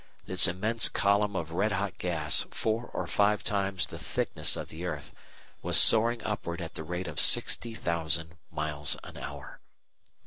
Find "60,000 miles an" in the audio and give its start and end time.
7.19-9.15